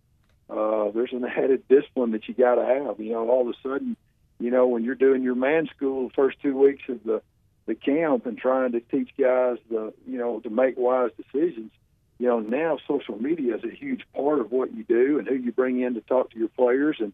uh, 0.51 0.91
there's 0.91 1.13
an 1.13 1.25
added 1.37 1.67
discipline 1.67 2.11
that 2.11 2.27
you 2.27 2.33
got 2.33 2.55
to 2.55 2.65
have. 2.65 2.99
You 2.99 3.13
know, 3.13 3.29
all 3.29 3.41
of 3.41 3.47
a 3.47 3.57
sudden, 3.63 3.95
you 4.39 4.51
know, 4.51 4.67
when 4.67 4.83
you're 4.83 4.95
doing 4.95 5.23
your 5.23 5.35
man 5.35 5.67
school 5.75 6.09
the 6.09 6.13
first 6.13 6.39
two 6.41 6.57
weeks 6.57 6.83
of 6.89 7.03
the 7.03 7.21
the 7.67 7.75
camp 7.75 8.25
and 8.25 8.37
trying 8.37 8.71
to 8.71 8.79
teach 8.79 9.11
guys 9.17 9.57
the 9.69 9.93
you 10.07 10.17
know 10.17 10.39
to 10.41 10.49
make 10.49 10.75
wise 10.77 11.11
decisions, 11.15 11.71
you 12.19 12.27
know, 12.27 12.39
now 12.39 12.77
social 12.87 13.19
media 13.19 13.55
is 13.55 13.63
a 13.63 13.75
huge 13.75 14.01
part 14.13 14.39
of 14.39 14.51
what 14.51 14.73
you 14.73 14.83
do 14.83 15.19
and 15.19 15.27
who 15.27 15.35
you 15.35 15.51
bring 15.51 15.81
in 15.81 15.93
to 15.95 16.01
talk 16.01 16.31
to 16.31 16.39
your 16.39 16.49
players 16.49 16.97
and 16.99 17.13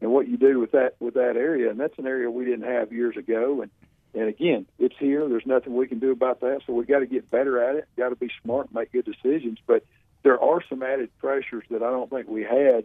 and 0.00 0.12
what 0.12 0.28
you 0.28 0.36
do 0.36 0.58
with 0.58 0.72
that 0.72 0.94
with 1.00 1.14
that 1.14 1.36
area. 1.36 1.70
And 1.70 1.78
that's 1.78 1.98
an 1.98 2.06
area 2.06 2.30
we 2.30 2.44
didn't 2.44 2.68
have 2.68 2.92
years 2.92 3.16
ago. 3.16 3.62
And 3.62 3.70
and 4.14 4.28
again, 4.28 4.66
it's 4.78 4.96
here. 4.98 5.28
There's 5.28 5.46
nothing 5.46 5.76
we 5.76 5.86
can 5.86 5.98
do 5.98 6.10
about 6.10 6.40
that. 6.40 6.62
So 6.66 6.72
we 6.72 6.84
got 6.84 7.00
to 7.00 7.06
get 7.06 7.30
better 7.30 7.62
at 7.62 7.76
it. 7.76 7.88
Got 7.96 8.08
to 8.08 8.16
be 8.16 8.30
smart 8.42 8.66
and 8.66 8.74
make 8.74 8.92
good 8.92 9.04
decisions. 9.04 9.58
But 9.66 9.84
there 10.22 10.40
are 10.40 10.62
some 10.68 10.82
added 10.82 11.10
pressures 11.18 11.64
that 11.70 11.82
I 11.82 11.90
don't 11.90 12.10
think 12.10 12.28
we 12.28 12.42
had, 12.42 12.84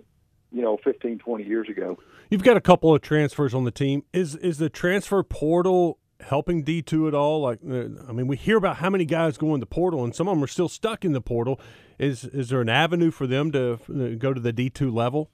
you 0.52 0.62
know, 0.62 0.78
15, 0.84 1.20
20 1.20 1.44
years 1.44 1.70
ago. 1.70 1.98
You've 2.30 2.44
got 2.44 2.58
a 2.58 2.62
couple 2.62 2.94
of 2.94 3.02
transfers 3.02 3.54
on 3.54 3.64
the 3.64 3.72
team. 3.72 4.04
Is 4.14 4.36
is 4.36 4.58
the 4.58 4.70
transfer 4.70 5.22
portal 5.24 6.00
helping 6.22 6.64
D 6.64 6.82
two 6.82 7.08
at 7.08 7.14
all? 7.14 7.42
Like, 7.42 7.60
uh, 7.68 7.86
I 8.08 8.12
mean, 8.12 8.28
we 8.28 8.38
hear 8.38 8.58
about 8.58 8.78
how 8.78 8.90
many 8.90 9.06
guys 9.06 9.38
go 9.38 9.54
in 9.54 9.60
the 9.60 9.66
portal, 9.66 10.04
and 10.04 10.16
some 10.16 10.28
of 10.28 10.36
them 10.36 10.44
are 10.44 10.48
still 10.48 10.70
stuck 10.70 11.06
in 11.06 11.12
the 11.12 11.22
portal. 11.22 11.60
Is 12.00 12.26
is 12.26 12.50
there 12.50 12.62
an 12.62 12.70
avenue 12.70 13.12
for 13.12 13.28
them 13.28 13.52
to 13.52 13.74
uh, 13.74 14.16
go 14.18 14.34
to 14.34 14.42
the 14.42 14.54
D 14.54 14.70
two 14.70 14.92
level? 14.92 15.30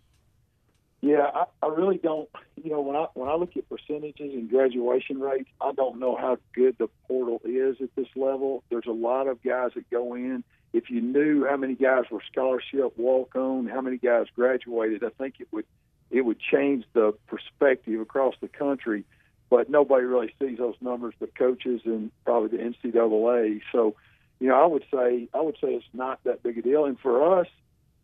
Yeah, 1.02 1.30
I, 1.34 1.46
I 1.64 1.68
really 1.70 1.98
don't. 1.98 2.28
You 2.62 2.72
know, 2.72 2.82
when 2.82 2.96
I 2.96 3.06
when 3.14 3.30
I 3.30 3.36
look 3.36 3.56
at 3.56 3.70
percentages 3.70 4.34
and 4.34 4.50
graduation 4.50 5.20
rates, 5.20 5.50
I 5.62 5.72
don't 5.72 6.00
know 6.00 6.18
how 6.18 6.38
good 6.54 6.76
the 6.78 6.90
portal 7.08 7.40
is 7.46 7.78
at 7.82 7.96
this 7.96 8.08
level. 8.16 8.64
There's 8.70 8.88
a 8.88 8.92
lot 8.92 9.28
of 9.28 9.42
guys 9.42 9.72
that 9.76 9.90
go 9.90 10.16
in. 10.16 10.44
If 10.72 10.90
you 10.90 11.02
knew 11.02 11.46
how 11.50 11.58
many 11.58 11.76
guys 11.76 12.04
were 12.12 12.22
scholarship, 12.32 12.98
walk 12.98 13.36
on, 13.36 13.68
how 13.68 13.82
many 13.82 13.98
guys 13.98 14.28
graduated, 14.36 15.04
I 15.04 15.10
think 15.10 15.36
it 15.40 15.48
would 15.52 15.66
it 16.12 16.22
would 16.22 16.40
change 16.40 16.86
the 16.94 17.14
perspective 17.28 18.00
across 18.02 18.36
the 18.42 18.48
country. 18.48 19.04
But 19.50 19.70
nobody 19.70 20.06
really 20.06 20.34
sees 20.40 20.60
those 20.60 20.76
numbers, 20.80 21.16
but 21.20 21.34
coaches 21.36 21.82
and 21.86 22.12
probably 22.24 22.56
the 22.56 22.64
NCAA. 22.64 23.62
So, 23.72 23.96
you 24.40 24.48
know, 24.48 24.56
I 24.56 24.66
would 24.68 24.84
say 24.94 25.28
I 25.34 25.42
would 25.42 25.56
say 25.56 25.70
it's 25.70 25.86
not 25.94 26.24
that 26.24 26.44
big 26.44 26.58
a 26.60 26.62
deal. 26.62 26.86
And 26.86 27.00
for 27.00 27.40
us, 27.40 27.48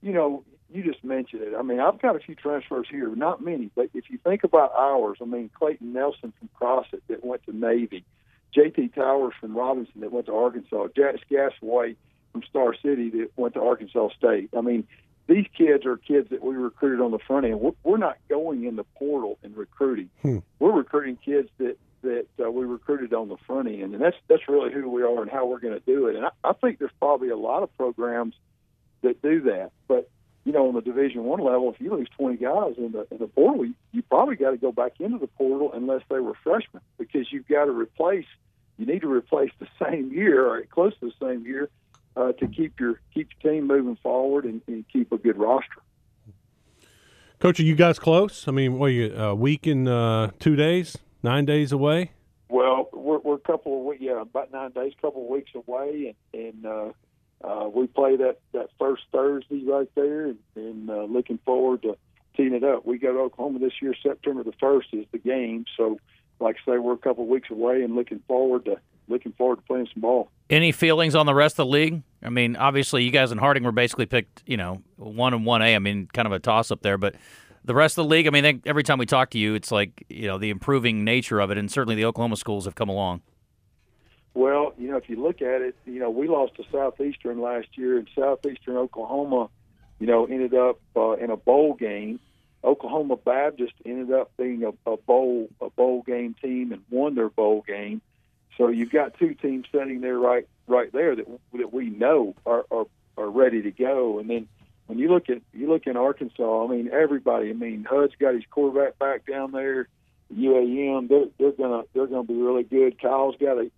you 0.02 0.12
know, 0.12 0.44
you 0.74 0.84
just 0.84 1.04
mentioned 1.04 1.44
it. 1.44 1.54
I 1.58 1.62
mean, 1.62 1.80
I've 1.80 2.02
got 2.02 2.16
a 2.16 2.20
few 2.20 2.34
transfers 2.34 2.88
here, 2.90 3.16
not 3.16 3.44
many, 3.44 3.70
but 3.76 3.90
if 3.94 4.10
you 4.10 4.18
think 4.18 4.44
about 4.44 4.74
ours, 4.76 5.20
I 5.22 5.26
mean, 5.26 5.50
Clayton 5.54 5.94
Nelson 5.94 6.34
from 6.40 6.50
Crossett 6.56 7.04
that 7.08 7.24
went 7.24 7.44
to 7.46 7.56
Navy, 7.56 8.04
J.T. 8.54 8.90
Towers 8.90 9.34
from 9.40 9.56
Robinson 9.56 10.02
that 10.02 10.12
went 10.12 10.26
to 10.26 10.34
Arkansas, 10.34 10.88
Jack 10.96 11.16
Gasaway 11.30 11.96
from 12.36 12.44
Star 12.50 12.76
City 12.84 13.10
that 13.12 13.30
went 13.38 13.54
to 13.54 13.62
Arkansas 13.62 14.10
State. 14.18 14.50
I 14.58 14.60
mean, 14.60 14.86
these 15.26 15.46
kids 15.58 15.86
are 15.86 15.96
kids 15.96 16.30
that 16.32 16.44
we 16.44 16.56
recruited 16.56 17.00
on 17.00 17.12
the 17.12 17.20
front 17.20 17.46
end. 17.46 17.62
We're, 17.62 17.72
we're 17.84 17.98
not 17.98 18.18
going 18.28 18.66
in 18.66 18.76
the 18.76 18.84
portal 18.84 19.40
and 19.42 19.56
recruiting. 19.56 20.10
Hmm. 20.22 20.40
We're 20.60 20.74
recruiting 20.74 21.18
kids 21.24 21.50
that 21.60 21.78
that 22.02 22.28
uh, 22.40 22.52
we 22.52 22.66
recruited 22.66 23.14
on 23.14 23.30
the 23.30 23.38
front 23.48 23.70
end, 23.70 23.94
and 23.94 24.02
that's 24.02 24.18
that's 24.28 24.50
really 24.50 24.74
who 24.74 24.90
we 24.90 25.02
are 25.02 25.22
and 25.22 25.32
how 25.32 25.46
we're 25.48 25.62
going 25.62 25.74
to 25.74 25.86
do 25.86 26.08
it. 26.08 26.18
And 26.18 26.26
I, 26.26 26.30
I 26.44 26.52
think 26.54 26.78
there's 26.78 26.92
probably 27.00 27.30
a 27.30 27.38
lot 27.38 27.64
of 27.64 27.76
programs 27.78 28.36
that 29.02 29.22
do 29.22 29.42
that, 29.44 29.72
but 29.88 30.10
you 30.44 30.52
know, 30.52 30.68
on 30.68 30.76
the 30.76 30.82
Division 30.82 31.24
One 31.24 31.40
level, 31.40 31.74
if 31.74 31.80
you 31.80 31.92
lose 31.92 32.10
20 32.18 32.36
guys 32.36 32.74
in 32.78 32.92
the 32.92 33.08
in 33.12 33.18
the 33.18 33.28
portal, 33.28 33.66
you, 33.66 33.76
you 33.94 34.02
probably 34.04 34.36
got 34.36 34.52
to 34.52 34.58
go 34.58 34.74
back 34.74 35.00
into 35.00 35.20
the 35.20 35.28
portal 35.28 35.72
unless 35.74 36.02
they 36.10 36.20
were 36.20 36.36
freshmen, 36.44 36.84
because 36.98 37.32
you've 37.32 37.48
got 37.48 37.66
to 37.66 37.72
replace. 37.72 38.28
You 38.78 38.86
need 38.86 39.04
to 39.04 39.10
replace 39.10 39.52
the 39.58 39.68
same 39.86 40.12
year 40.12 40.46
or 40.46 40.62
close 40.64 40.94
to 41.00 41.06
the 41.06 41.26
same 41.26 41.46
year 41.46 41.70
uh, 42.16 42.32
to 42.34 42.48
keep 42.48 42.80
your 42.80 43.00
keep 43.14 43.30
your 43.42 43.54
team 43.54 43.68
moving 43.68 43.98
forward 43.98 44.46
and, 44.46 44.62
and 44.68 44.86
keep 44.92 45.12
a 45.12 45.18
good 45.18 45.38
roster. 45.38 45.82
Coach, 47.40 47.60
are 47.60 47.64
you 47.64 47.76
guys 47.76 48.00
close? 48.00 48.48
I 48.48 48.52
mean, 48.52 48.80
what 48.80 48.88
are 48.88 48.90
you 48.90 49.16
a 49.16 49.36
week 49.36 49.68
and 49.68 49.88
uh, 49.88 50.32
two 50.40 50.56
days, 50.56 50.98
nine 51.22 51.46
days 51.46 51.72
away? 51.72 52.12
Well, 52.48 52.90
we're, 52.94 53.20
we're 53.20 53.36
a 53.36 53.40
couple 53.40 53.80
of 53.80 53.86
weeks, 53.86 54.02
yeah, 54.02 54.22
about 54.22 54.52
nine 54.52 54.72
days, 54.72 54.94
couple 55.02 55.24
of 55.24 55.30
weeks 55.30 55.52
away, 55.54 56.16
and, 56.34 56.46
and 56.46 56.66
uh, 56.66 56.92
uh, 57.44 57.68
we 57.68 57.88
play 57.88 58.16
that 58.16 58.40
that 58.54 58.70
first 58.80 59.04
Thursday 59.12 59.64
right 59.66 59.90
there, 59.96 60.28
and, 60.28 60.38
and 60.56 60.90
uh, 60.90 61.04
looking 61.04 61.40
forward 61.46 61.82
to 61.82 61.98
teeing 62.38 62.54
it 62.54 62.64
up. 62.64 62.86
We 62.86 62.98
go 62.98 63.14
to 63.14 63.20
Oklahoma 63.20 63.60
this 63.60 63.74
year. 63.82 63.94
September 64.02 64.44
the 64.44 64.54
first 64.54 64.88
is 64.94 65.06
the 65.12 65.18
game, 65.18 65.66
so 65.76 66.00
like 66.40 66.58
I 66.68 66.72
say, 66.72 66.78
we're 66.78 66.94
a 66.94 66.98
couple 66.98 67.24
of 67.24 67.30
weeks 67.30 67.50
away, 67.50 67.84
and 67.84 67.96
looking 67.96 68.22
forward 68.28 68.66
to 68.66 68.78
looking 69.08 69.34
forward 69.34 69.58
to 69.58 69.62
playing 69.64 69.88
some 69.94 70.02
ball. 70.02 70.30
Any 70.50 70.72
feelings 70.72 71.16
on 71.16 71.26
the 71.26 71.34
rest 71.34 71.54
of 71.54 71.66
the 71.66 71.72
league? 71.72 72.04
I 72.22 72.30
mean, 72.30 72.56
obviously, 72.56 73.04
you 73.04 73.12
guys 73.12 73.32
in 73.32 73.38
Harding 73.38 73.64
were 73.64 73.72
basically 73.72 74.06
picked, 74.06 74.44
you 74.46 74.58
know, 74.58 74.82
one 74.96 75.34
and 75.34 75.46
one 75.46 75.62
A. 75.62 75.76
I 75.76 75.80
mean, 75.80 76.08
kind 76.14 76.28
of 76.28 76.32
a 76.32 76.40
toss 76.40 76.70
up 76.72 76.82
there, 76.82 76.98
but 76.98 77.16
the 77.66 77.74
rest 77.74 77.98
of 77.98 78.06
the 78.06 78.10
league. 78.10 78.28
I 78.28 78.30
mean, 78.30 78.62
every 78.66 78.84
time 78.84 79.00
we 79.00 79.06
talk 79.06 79.32
to 79.32 79.40
you, 79.40 79.56
it's 79.56 79.72
like 79.72 80.06
you 80.10 80.28
know 80.28 80.38
the 80.38 80.50
improving 80.50 81.04
nature 81.04 81.40
of 81.40 81.52
it, 81.52 81.58
and 81.58 81.70
certainly 81.70 81.96
the 81.96 82.06
Oklahoma 82.06 82.38
schools 82.38 82.66
have 82.66 82.76
come 82.76 82.90
along. 82.90 83.22
Well, 84.34 84.74
you 84.78 84.90
know, 84.90 84.98
if 84.98 85.10
you 85.10 85.22
look 85.22 85.42
at 85.42 85.62
it, 85.62 85.76
you 85.86 86.00
know, 86.00 86.10
we 86.10 86.28
lost 86.28 86.56
to 86.56 86.64
Southeastern 86.72 87.42
last 87.42 87.68
year, 87.76 87.98
and 87.98 88.08
Southeastern 88.16 88.78
Oklahoma, 88.78 89.50
you 90.00 90.08
know, 90.08 90.26
ended 90.26 90.54
up 90.54 90.80
uh, 90.96 91.14
in 91.14 91.32
a 91.32 91.38
bowl 91.38 91.74
game. 91.74 92.20
Oklahoma 92.64 93.16
Baptist 93.16 93.74
ended 93.86 94.12
up 94.12 94.32
being 94.38 94.64
a, 94.64 94.92
a 94.92 94.98
bowl 94.98 95.50
a 95.62 95.70
bowl 95.70 96.04
game 96.04 96.36
team 96.42 96.72
and 96.72 96.84
won 96.90 97.16
their 97.16 97.30
bowl 97.30 97.64
game. 97.68 98.02
So 98.58 98.70
you've 98.70 98.92
got 98.92 99.18
two 99.20 99.34
teams 99.34 99.66
sitting 99.72 100.02
there 100.02 100.18
right 100.18 100.48
right 100.68 100.92
there 100.92 101.16
that 101.16 101.28
that 101.54 101.74
we 101.74 101.90
know 101.90 102.36
are 102.46 102.66
are, 102.72 102.86
are 103.18 103.30
ready 103.30 103.62
to 103.64 103.72
go. 103.72 104.20
And 104.20 104.30
then 104.30 104.48
when 104.88 105.00
you 105.00 105.10
look 105.10 105.30
at 105.30 105.42
you 105.54 105.68
look 105.68 105.88
in 105.88 105.98
Arkansas, 105.98 106.66
I 106.66 106.68
mean 106.68 106.90
everybody. 106.92 107.50
I 107.50 107.54
mean 107.54 107.86
Hud's 107.90 108.16
got 108.20 108.34
his 108.34 108.44
quarterback 108.50 108.98
back 109.00 109.26
down 109.26 109.52
there. 109.52 109.88
UAM, 110.34 111.08
they're 111.08 111.26
they're 111.38 111.52
gonna 111.52 111.84
they're 111.94 112.08
gonna 112.08 112.24
be 112.24 112.34
really 112.34 112.64
good. 112.64 113.00
Kyle's 113.00 113.36
got 113.40 113.58
a 113.58 113.70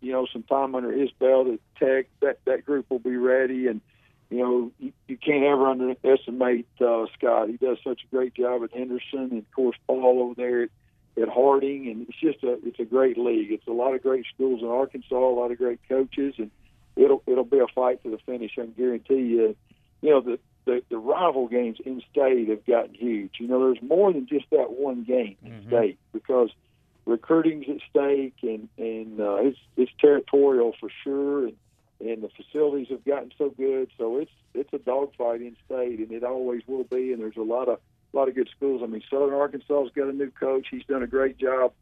you 0.00 0.12
know 0.12 0.26
some 0.32 0.42
time 0.42 0.74
under 0.74 0.92
his 0.92 1.10
belt 1.12 1.48
at 1.48 1.60
Tech. 1.78 2.06
That 2.20 2.38
that 2.44 2.66
group 2.66 2.90
will 2.90 2.98
be 2.98 3.16
ready, 3.16 3.68
and 3.68 3.80
you 4.28 4.38
know 4.38 4.72
you, 4.78 4.92
you 5.08 5.16
can't 5.16 5.44
ever 5.44 5.66
underestimate 5.66 6.66
uh, 6.80 7.06
Scott. 7.16 7.48
He 7.48 7.56
does 7.56 7.78
such 7.82 8.02
a 8.04 8.14
great 8.14 8.34
job 8.34 8.62
at 8.64 8.74
Henderson, 8.74 9.30
and 9.30 9.38
of 9.38 9.50
course 9.52 9.76
Paul 9.86 10.22
over 10.22 10.34
there 10.34 10.68
at 11.20 11.28
Harding, 11.28 11.88
and 11.88 12.06
it's 12.08 12.18
just 12.18 12.42
a 12.42 12.58
it's 12.66 12.80
a 12.80 12.84
great 12.84 13.16
league. 13.18 13.52
It's 13.52 13.66
a 13.66 13.72
lot 13.72 13.94
of 13.94 14.02
great 14.02 14.26
schools 14.34 14.60
in 14.62 14.68
Arkansas, 14.68 15.14
a 15.14 15.38
lot 15.38 15.50
of 15.50 15.58
great 15.58 15.80
coaches, 15.88 16.34
and 16.38 16.50
it'll 16.96 17.22
it'll 17.26 17.44
be 17.44 17.58
a 17.58 17.66
fight 17.74 18.02
to 18.02 18.10
the 18.10 18.18
finish. 18.26 18.52
I 18.58 18.62
can 18.62 18.72
guarantee 18.72 19.14
you. 19.14 19.56
You 20.00 20.10
know 20.10 20.20
the 20.20 20.38
the, 20.64 20.82
the 20.88 20.98
rival 20.98 21.48
games 21.48 21.78
in 21.84 22.02
state 22.10 22.48
have 22.48 22.64
gotten 22.64 22.94
huge. 22.94 23.32
You 23.38 23.48
know, 23.48 23.60
there's 23.60 23.82
more 23.82 24.12
than 24.12 24.26
just 24.26 24.46
that 24.50 24.70
one 24.70 25.04
game 25.04 25.36
in 25.44 25.52
mm-hmm. 25.52 25.68
state 25.68 25.98
because 26.12 26.50
recruiting's 27.06 27.66
at 27.68 27.80
stake 27.90 28.36
and 28.42 28.68
and 28.78 29.20
uh, 29.20 29.36
it's 29.36 29.58
it's 29.76 29.92
territorial 30.00 30.74
for 30.80 30.90
sure, 31.02 31.46
and 31.46 31.56
and 32.00 32.22
the 32.22 32.30
facilities 32.30 32.88
have 32.90 33.04
gotten 33.04 33.30
so 33.38 33.50
good, 33.50 33.90
so 33.96 34.18
it's 34.18 34.30
it's 34.54 34.72
a 34.72 34.78
dogfight 34.78 35.42
in 35.42 35.56
state, 35.66 35.98
and 35.98 36.12
it 36.12 36.24
always 36.24 36.62
will 36.66 36.84
be. 36.84 37.12
And 37.12 37.20
there's 37.20 37.36
a 37.36 37.42
lot 37.42 37.68
of 37.68 37.78
a 38.14 38.16
lot 38.16 38.28
of 38.28 38.34
good 38.34 38.48
schools. 38.56 38.82
I 38.82 38.86
mean, 38.86 39.02
Southern 39.10 39.34
Arkansas's 39.34 39.90
got 39.94 40.08
a 40.08 40.12
new 40.12 40.30
coach. 40.30 40.68
He's 40.70 40.84
done 40.84 41.02
a 41.02 41.06
great 41.06 41.36
job 41.38 41.72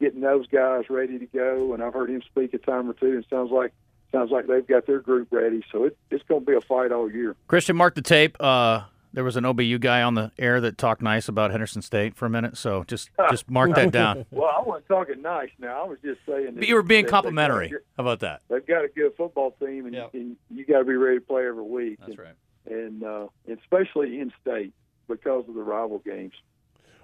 getting 0.00 0.20
those 0.20 0.46
guys 0.48 0.84
ready 0.90 1.18
to 1.18 1.26
go, 1.26 1.74
and 1.74 1.82
I've 1.82 1.94
heard 1.94 2.10
him 2.10 2.22
speak 2.22 2.52
a 2.54 2.58
time 2.58 2.90
or 2.90 2.94
two. 2.94 3.12
And 3.12 3.24
sounds 3.30 3.50
like 3.50 3.72
sounds 4.10 4.30
like 4.30 4.46
they've 4.46 4.66
got 4.66 4.86
their 4.86 5.00
group 5.00 5.28
ready. 5.30 5.62
So 5.70 5.84
it, 5.84 5.96
it's 6.10 6.24
going 6.24 6.44
to 6.44 6.46
be 6.46 6.56
a 6.56 6.60
fight 6.60 6.92
all 6.92 7.10
year. 7.10 7.36
Christian, 7.46 7.76
mark 7.76 7.94
the 7.94 8.02
tape. 8.02 8.36
Uh, 8.40 8.82
there 9.14 9.24
was 9.24 9.36
an 9.36 9.44
OBU 9.44 9.80
guy 9.80 10.02
on 10.02 10.14
the 10.14 10.32
air 10.38 10.60
that 10.60 10.76
talked 10.76 11.02
nice 11.02 11.28
about 11.28 11.50
Henderson 11.50 11.82
State 11.82 12.16
for 12.16 12.26
a 12.26 12.30
minute. 12.30 12.56
So 12.56 12.84
just 12.84 13.10
just 13.30 13.48
mark 13.48 13.74
that 13.74 13.92
down. 13.92 14.26
well, 14.30 14.50
I 14.54 14.60
wasn't 14.62 14.88
talking 14.88 15.22
nice 15.22 15.50
now. 15.58 15.84
I 15.84 15.86
was 15.86 15.98
just 16.04 16.20
saying. 16.26 16.56
But 16.56 16.66
you 16.66 16.74
were 16.74 16.82
being 16.82 17.06
complimentary. 17.06 17.68
Good, 17.68 17.80
How 17.96 18.02
about 18.02 18.20
that? 18.20 18.42
They've 18.48 18.66
got 18.66 18.84
a 18.84 18.88
good 18.88 19.12
football 19.16 19.52
team, 19.60 19.86
and, 19.86 19.94
yep. 19.94 20.14
and 20.14 20.36
you 20.50 20.66
got 20.66 20.80
to 20.80 20.84
be 20.84 20.94
ready 20.94 21.18
to 21.18 21.24
play 21.24 21.46
every 21.46 21.62
week. 21.62 21.98
That's 22.00 22.12
and, 22.12 22.18
right. 22.18 22.34
And 22.66 23.04
uh, 23.04 23.26
especially 23.48 24.20
in 24.20 24.32
state 24.40 24.72
because 25.08 25.48
of 25.48 25.54
the 25.54 25.62
rival 25.62 25.98
games. 25.98 26.34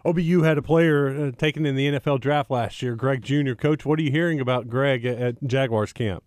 OBU 0.05 0.45
had 0.45 0.59
a 0.59 0.63
player 0.63 1.09
uh, 1.09 1.31
taken 1.33 1.67
in 1.67 1.75
the 1.75 1.89
NFL 1.93 2.21
draft 2.21 2.51
last 2.51 2.83
year, 2.83 2.95
Greg 2.95 3.23
Junior 3.23 3.55
Coach, 3.55 3.85
what 3.85 3.99
are 3.99 4.03
you 4.03 4.11
hearing 4.11 4.41
about 4.41 4.69
Greg 4.69 5.05
at, 5.05 5.19
at 5.19 5.45
Jaguars 5.45 5.93
camp? 5.93 6.25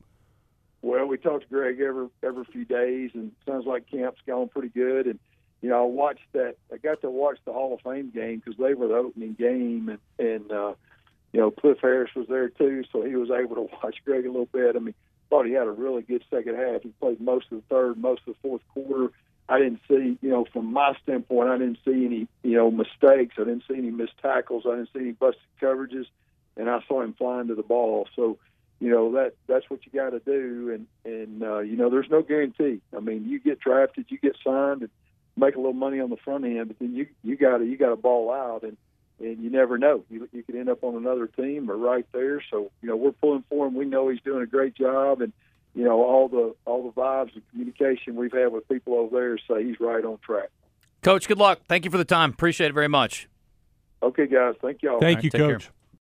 Well, 0.82 1.06
we 1.06 1.18
talk 1.18 1.42
to 1.42 1.48
Greg 1.48 1.80
every 1.80 2.08
every 2.24 2.44
few 2.46 2.66
days, 2.66 3.12
and 3.14 3.32
sounds 3.46 3.66
like 3.66 3.90
camp's 3.90 4.20
going 4.26 4.50
pretty 4.50 4.70
good. 4.70 5.06
And 5.06 5.20
you 5.62 5.70
know, 5.70 5.84
I 5.84 5.86
watched 5.86 6.26
that. 6.34 6.56
I 6.74 6.78
got 6.78 7.02
to 7.02 7.10
watch 7.12 7.38
the 7.46 7.54
Hall 7.54 7.74
of 7.74 7.82
Fame 7.82 8.10
game 8.10 8.42
because 8.44 8.58
they 8.60 8.74
were 8.74 8.88
the 8.88 8.96
opening 8.96 9.34
game, 9.34 9.90
and 9.90 10.00
and 10.18 10.52
uh, 10.52 10.74
you 11.34 11.40
know, 11.40 11.52
Cliff 11.52 11.78
Harris 11.82 12.12
was 12.16 12.28
there 12.28 12.50
too, 12.50 12.84
so 12.92 13.04
he 13.04 13.16
was 13.16 13.30
able 13.30 13.56
to 13.56 13.62
watch 13.84 13.98
Greg 14.04 14.26
a 14.26 14.32
little 14.32 14.50
bit. 14.52 14.76
I 14.76 14.80
mean, 14.80 14.96
thought 15.30 15.46
he 15.46 15.54
had 15.54 15.68
a 15.68 15.72
really 15.72 16.02
good 16.02 16.24
second 16.30 16.56
half. 16.56 16.82
He 16.82 16.90
played 17.00 17.22
most 17.22 17.46
of 17.52 17.58
the 17.58 17.64
third, 17.70 17.98
most 17.98 18.22
of 18.28 18.34
the 18.34 18.40
fourth 18.42 18.62
quarter. 18.74 19.14
I 19.50 19.60
didn't 19.60 19.82
see, 19.88 20.18
you 20.22 20.30
know, 20.30 20.46
from 20.54 20.72
my 20.72 20.94
standpoint, 21.04 21.50
I 21.50 21.58
didn't 21.58 21.80
see 21.84 22.06
any, 22.06 22.28
you 22.44 22.56
know, 22.56 22.72
mistakes. 22.72 23.36
I 23.38 23.44
didn't 23.44 23.64
see 23.68 23.78
any 23.78 23.92
missed 23.92 24.18
tackles. 24.22 24.64
I 24.66 24.76
didn't 24.76 24.90
see 24.94 25.00
any 25.00 25.12
busted 25.12 25.42
coverages, 25.62 26.06
and 26.56 26.70
I 26.70 26.80
saw 26.88 27.02
him 27.02 27.14
flying 27.14 27.48
to 27.48 27.56
the 27.56 27.64
ball. 27.64 28.08
So 28.16 28.38
you 28.82 28.90
know 28.90 29.12
that 29.14 29.36
that's 29.48 29.70
what 29.70 29.86
you 29.86 29.92
got 29.94 30.10
to 30.10 30.20
do. 30.20 30.72
And 30.74 30.88
and 31.06 31.44
uh, 31.44 31.60
you 31.60 31.78
know 31.78 31.90
there's 31.90 32.10
no 32.10 32.24
guarantee. 32.24 32.82
I 32.96 33.00
mean 33.00 33.30
you 33.30 33.40
get 33.40 33.60
drafted 33.60 34.08
you 34.10 34.18
get 34.18 34.36
signed 34.44 34.82
and 34.82 34.90
make 35.38 35.56
a 35.56 35.60
little 35.60 35.72
money 35.72 36.02
on 36.02 36.10
the 36.10 36.18
front 36.18 36.44
end 36.44 36.68
but 36.68 36.78
then 36.80 36.94
you 36.94 37.08
you 37.24 37.38
got 37.38 37.60
to 37.60 37.66
you 37.66 37.78
got 37.78 37.90
to 37.90 37.96
ball 37.96 38.32
out 38.32 38.64
and 38.64 38.76
and 39.20 39.42
you 39.44 39.52
never 39.52 39.78
know. 39.78 40.04
You 40.10 40.28
you 40.34 40.42
could 40.42 40.56
end 40.56 40.68
up 40.68 40.84
on 40.84 40.96
another 40.96 41.28
team 41.28 41.70
or 41.70 41.78
right 41.78 42.08
there. 42.12 42.42
So 42.50 42.72
you 42.82 42.90
know 42.90 42.96
we're 42.96 43.12
pulling 43.12 43.44
for 43.50 43.68
him. 43.68 43.76
We 43.76 43.86
know 43.86 44.10
he's 44.10 44.22
doing 44.22 44.42
a 44.42 44.48
great 44.48 44.74
job. 44.74 45.22
And 45.22 45.32
you 45.74 45.84
know 45.84 46.04
all 46.04 46.28
the 46.28 46.56
all 46.66 46.84
the 46.84 46.92
vibes 46.92 47.34
and 47.34 47.44
communication 47.52 48.16
we've 48.16 48.34
had 48.34 48.52
with 48.52 48.68
people 48.68 48.96
over 48.96 49.20
there 49.20 49.38
say 49.38 49.64
he's 49.64 49.80
right 49.80 50.04
on 50.04 50.18
track. 50.20 50.50
Coach 51.02 51.28
good 51.28 51.38
luck. 51.38 51.62
Thank 51.68 51.86
you 51.86 51.92
for 51.92 51.98
the 51.98 52.06
time. 52.06 52.32
Appreciate 52.32 52.68
it 52.68 52.74
very 52.74 52.90
much. 52.90 53.28
Okay 54.04 54.28
guys. 54.28 54.56
Thank 54.62 54.82
y'all. 54.82 55.00
Thank 55.00 55.18
right, 55.18 55.24
you 55.24 55.32
coach 55.32 55.64
care. 55.64 55.72